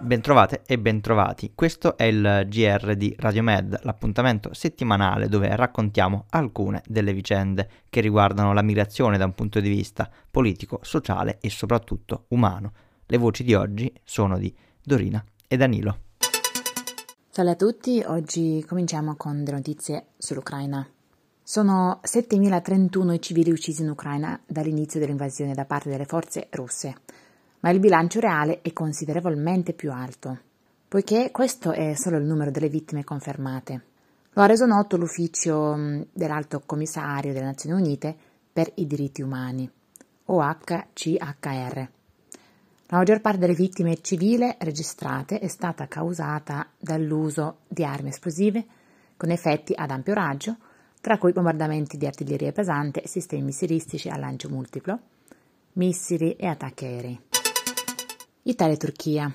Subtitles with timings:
[0.00, 6.82] Bentrovate e bentrovati, questo è il GR di Radio Med, l'appuntamento settimanale dove raccontiamo alcune
[6.86, 12.24] delle vicende che riguardano la migrazione da un punto di vista politico, sociale e soprattutto
[12.30, 12.72] umano.
[13.06, 14.52] Le voci di oggi sono di
[14.82, 16.11] Dorina e Danilo.
[17.34, 20.86] Salve a tutti, oggi cominciamo con delle notizie sull'Ucraina.
[21.42, 26.94] Sono 7.031 i civili uccisi in Ucraina dall'inizio dell'invasione da parte delle forze russe,
[27.60, 30.40] ma il bilancio reale è considerevolmente più alto,
[30.86, 33.82] poiché questo è solo il numero delle vittime confermate.
[34.32, 38.14] Lo ha reso noto l'ufficio mm, dell'Alto Commissario delle Nazioni Unite
[38.52, 39.66] per i diritti umani,
[40.26, 41.88] OHCHR.
[42.92, 48.66] La maggior parte delle vittime civili registrate è stata causata dall'uso di armi esplosive
[49.16, 50.58] con effetti ad ampio raggio,
[51.00, 54.98] tra cui bombardamenti di artiglieria pesante, sistemi missilistici a lancio multiplo,
[55.72, 57.20] missili e attacchi aerei.
[58.42, 59.34] Italia e Turchia.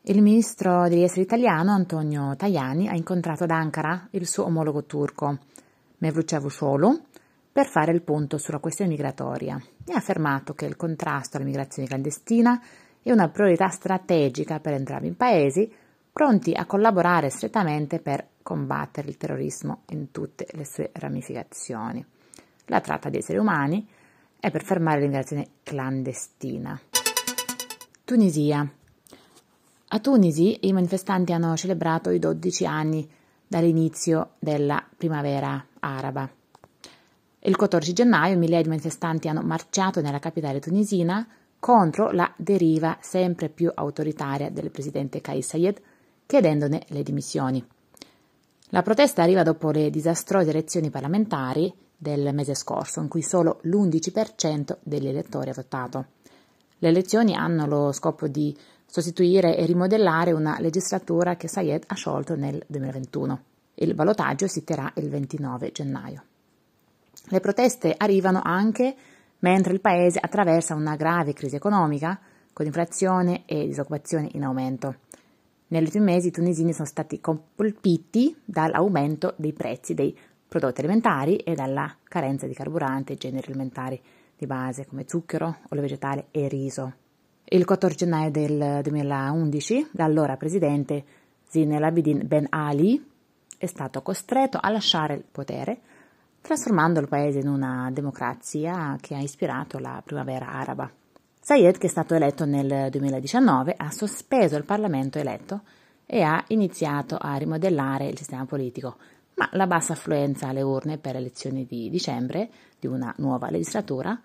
[0.00, 5.36] Il ministro degli esteri italiano Antonio Tajani ha incontrato ad Ankara il suo omologo turco
[5.98, 6.98] Mevlut Cavusoglu
[7.58, 11.88] per fare il punto sulla questione migratoria e ha affermato che il contrasto alla migrazione
[11.88, 12.62] clandestina
[13.02, 15.68] è una priorità strategica per entrambi i paesi
[16.12, 22.06] pronti a collaborare strettamente per combattere il terrorismo in tutte le sue ramificazioni,
[22.66, 23.88] la tratta di esseri umani
[24.38, 26.80] e per fermare l'immigrazione clandestina.
[28.04, 28.72] Tunisia.
[29.88, 33.10] A Tunisi i manifestanti hanno celebrato i 12 anni
[33.48, 36.37] dall'inizio della primavera araba.
[37.48, 41.26] Il 14 gennaio migliaia di manifestanti hanno marciato nella capitale tunisina
[41.58, 45.80] contro la deriva sempre più autoritaria del presidente Kais Sayed,
[46.26, 47.66] chiedendone le dimissioni.
[48.68, 54.76] La protesta arriva dopo le disastrose elezioni parlamentari del mese scorso, in cui solo l'11%
[54.82, 56.04] degli elettori ha votato.
[56.76, 58.54] Le elezioni hanno lo scopo di
[58.84, 63.40] sostituire e rimodellare una legislatura che Sayed ha sciolto nel 2021.
[63.76, 66.24] Il ballottaggio si terrà il 29 gennaio.
[67.26, 68.94] Le proteste arrivano anche
[69.40, 72.18] mentre il paese attraversa una grave crisi economica,
[72.52, 74.96] con inflazione e disoccupazione in aumento.
[75.68, 80.16] Negli ultimi mesi i tunisini sono stati colpiti dall'aumento dei prezzi dei
[80.48, 84.00] prodotti alimentari e dalla carenza di carburante e generi alimentari
[84.36, 86.94] di base come zucchero, olio vegetale e riso.
[87.44, 91.04] Il 14 gennaio del 2011 l'allora presidente
[91.46, 93.04] Zine Abidin Ben Ali
[93.56, 95.80] è stato costretto a lasciare il potere,
[96.48, 100.90] trasformando il paese in una democrazia che ha ispirato la primavera araba.
[101.38, 105.60] Sayed, che è stato eletto nel 2019, ha sospeso il Parlamento eletto
[106.06, 108.96] e ha iniziato a rimodellare il sistema politico,
[109.34, 112.48] ma la bassa affluenza alle urne per le elezioni di dicembre
[112.78, 114.18] di una nuova legislatura,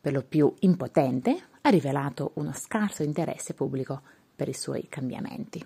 [0.00, 4.00] per lo più impotente, ha rivelato uno scarso interesse pubblico
[4.34, 5.62] per i suoi cambiamenti.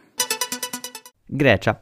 [1.25, 1.81] Grecia.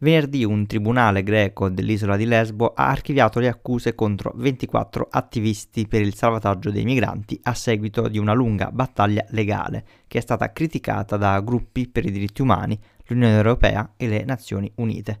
[0.00, 6.02] Venerdì un tribunale greco dell'isola di Lesbo ha archiviato le accuse contro 24 attivisti per
[6.02, 11.16] il salvataggio dei migranti a seguito di una lunga battaglia legale che è stata criticata
[11.16, 15.20] da gruppi per i diritti umani, l'Unione Europea e le Nazioni Unite.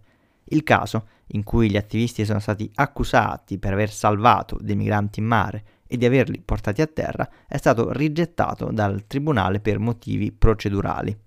[0.50, 5.26] Il caso, in cui gli attivisti sono stati accusati per aver salvato dei migranti in
[5.26, 11.26] mare e di averli portati a terra, è stato rigettato dal Tribunale per motivi procedurali.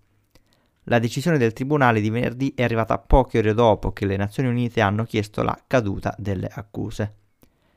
[0.85, 4.81] La decisione del Tribunale di venerdì è arrivata poche ore dopo che le Nazioni Unite
[4.81, 7.15] hanno chiesto la caduta delle accuse.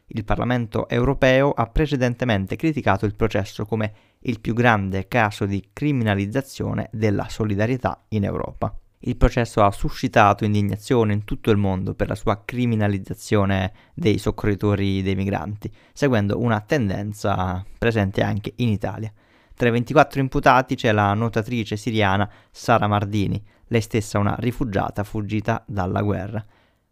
[0.07, 6.89] Il Parlamento europeo ha precedentemente criticato il processo come il più grande caso di criminalizzazione
[6.93, 8.75] della solidarietà in Europa.
[9.01, 15.03] Il processo ha suscitato indignazione in tutto il mondo per la sua criminalizzazione dei soccorritori
[15.03, 19.13] dei migranti, seguendo una tendenza presente anche in Italia.
[19.57, 25.63] Tra i 24 imputati c'è la nuotatrice siriana Sara Mardini, lei stessa una rifugiata fuggita
[25.67, 26.45] dalla guerra.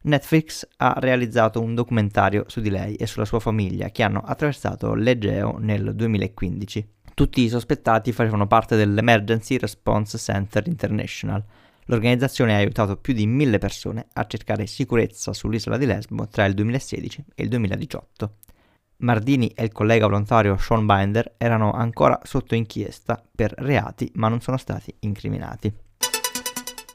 [0.03, 4.95] Netflix ha realizzato un documentario su di lei e sulla sua famiglia che hanno attraversato
[4.95, 6.89] l'Egeo nel 2015.
[7.15, 11.45] Tutti i sospettati facevano parte dell'Emergency Response Center International.
[11.87, 16.55] L'organizzazione ha aiutato più di mille persone a cercare sicurezza sull'isola di Lesbo tra il
[16.55, 18.37] 2016 e il 2018.
[19.03, 24.41] Mardini e il collega volontario Sean Binder erano ancora sotto inchiesta per reati ma non
[24.41, 25.73] sono stati incriminati.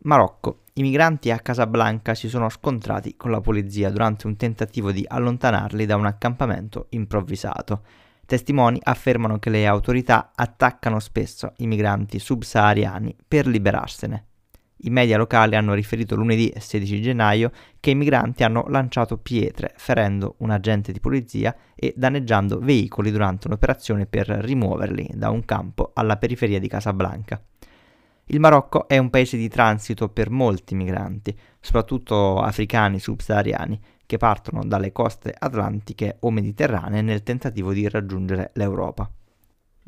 [0.03, 0.63] Marocco.
[0.73, 5.85] I migranti a Casablanca si sono scontrati con la polizia durante un tentativo di allontanarli
[5.85, 7.81] da un accampamento improvvisato.
[8.25, 14.25] Testimoni affermano che le autorità attaccano spesso i migranti subsahariani per liberarsene.
[14.81, 20.35] I media locali hanno riferito lunedì 16 gennaio che i migranti hanno lanciato pietre, ferendo
[20.39, 26.17] un agente di polizia e danneggiando veicoli durante un'operazione per rimuoverli da un campo alla
[26.17, 27.41] periferia di Casablanca.
[28.29, 34.63] Il Marocco è un paese di transito per molti migranti, soprattutto africani subsahariani, che partono
[34.63, 39.09] dalle coste atlantiche o mediterranee nel tentativo di raggiungere l'Europa.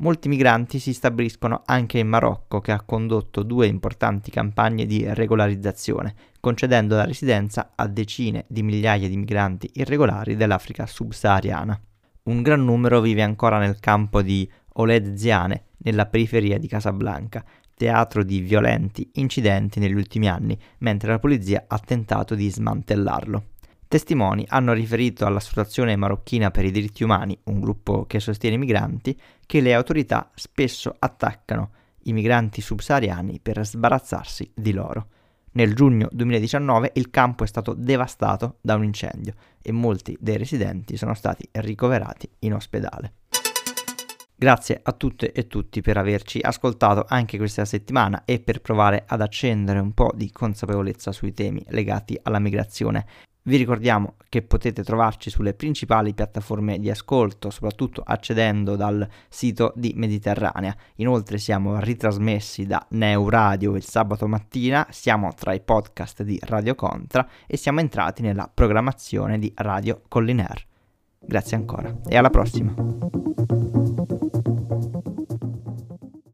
[0.00, 6.14] Molti migranti si stabiliscono anche in Marocco, che ha condotto due importanti campagne di regolarizzazione,
[6.40, 11.78] concedendo la residenza a decine di migliaia di migranti irregolari dell'Africa subsahariana.
[12.22, 17.44] Un gran numero vive ancora nel campo di Oled Ziane, nella periferia di Casablanca,
[17.74, 23.44] teatro di violenti incidenti negli ultimi anni, mentre la polizia ha tentato di smantellarlo.
[23.90, 29.20] Testimoni hanno riferito all'Associazione marocchina per i diritti umani, un gruppo che sostiene i migranti,
[29.44, 31.72] che le autorità spesso attaccano
[32.04, 35.08] i migranti subsahariani per sbarazzarsi di loro.
[35.54, 40.96] Nel giugno 2019 il campo è stato devastato da un incendio e molti dei residenti
[40.96, 43.14] sono stati ricoverati in ospedale.
[44.36, 49.20] Grazie a tutte e tutti per averci ascoltato anche questa settimana e per provare ad
[49.20, 53.04] accendere un po' di consapevolezza sui temi legati alla migrazione
[53.44, 59.92] vi ricordiamo che potete trovarci sulle principali piattaforme di ascolto, soprattutto accedendo dal sito di
[59.96, 60.76] Mediterranea.
[60.96, 66.74] Inoltre siamo ritrasmessi da Neu Radio il sabato mattina, siamo tra i podcast di Radio
[66.74, 70.66] Contra e siamo entrati nella programmazione di Radio Collinaire.
[71.18, 72.74] Grazie ancora e alla prossima.